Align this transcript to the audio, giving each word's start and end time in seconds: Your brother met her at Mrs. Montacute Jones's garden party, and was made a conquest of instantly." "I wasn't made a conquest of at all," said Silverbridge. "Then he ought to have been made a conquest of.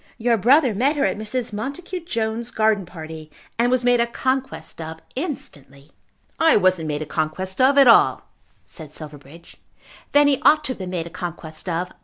Your 0.17 0.35
brother 0.35 0.73
met 0.73 0.95
her 0.95 1.05
at 1.05 1.15
Mrs. 1.15 1.53
Montacute 1.53 2.07
Jones's 2.07 2.49
garden 2.49 2.87
party, 2.87 3.29
and 3.59 3.69
was 3.69 3.83
made 3.83 3.99
a 3.99 4.07
conquest 4.07 4.81
of 4.81 4.99
instantly." 5.15 5.91
"I 6.39 6.55
wasn't 6.55 6.87
made 6.87 7.03
a 7.03 7.05
conquest 7.05 7.61
of 7.61 7.77
at 7.77 7.85
all," 7.87 8.23
said 8.65 8.95
Silverbridge. 8.95 9.57
"Then 10.11 10.27
he 10.27 10.41
ought 10.41 10.63
to 10.63 10.71
have 10.71 10.79
been 10.79 10.89
made 10.89 11.05
a 11.05 11.11
conquest 11.11 11.69
of. 11.69 11.91